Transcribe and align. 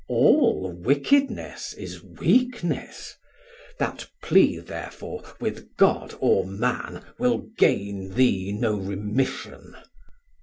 All 0.09 0.71
wickedness 0.71 1.73
is 1.73 2.01
weakness: 2.03 3.13
that 3.77 4.09
plea 4.23 4.57
therefore 4.57 5.21
With 5.39 5.77
God 5.77 6.15
or 6.19 6.43
Man 6.43 7.03
will 7.19 7.45
gain 7.59 8.15
thee 8.15 8.51
no 8.51 8.77
remission. 8.77 9.75